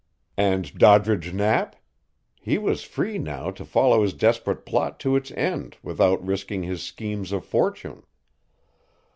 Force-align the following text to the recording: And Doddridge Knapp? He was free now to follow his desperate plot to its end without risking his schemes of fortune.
And 0.39 0.73
Doddridge 0.79 1.31
Knapp? 1.31 1.75
He 2.39 2.57
was 2.57 2.81
free 2.83 3.19
now 3.19 3.51
to 3.51 3.63
follow 3.63 4.01
his 4.01 4.13
desperate 4.13 4.65
plot 4.65 4.99
to 5.01 5.15
its 5.15 5.29
end 5.33 5.77
without 5.83 6.25
risking 6.25 6.63
his 6.63 6.81
schemes 6.81 7.31
of 7.31 7.45
fortune. 7.45 8.01